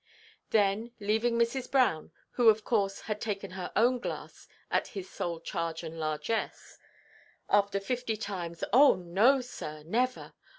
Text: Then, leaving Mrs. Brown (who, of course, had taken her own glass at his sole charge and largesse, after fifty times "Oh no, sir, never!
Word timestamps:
Then, 0.49 0.93
leaving 0.99 1.37
Mrs. 1.37 1.69
Brown 1.69 2.11
(who, 2.31 2.49
of 2.49 2.63
course, 2.63 3.01
had 3.01 3.21
taken 3.21 3.51
her 3.51 3.71
own 3.75 3.99
glass 3.99 4.47
at 4.71 4.87
his 4.97 5.07
sole 5.07 5.39
charge 5.39 5.83
and 5.83 5.99
largesse, 5.99 6.79
after 7.47 7.79
fifty 7.79 8.17
times 8.17 8.63
"Oh 8.73 8.95
no, 8.95 9.41
sir, 9.41 9.83
never! 9.85 10.33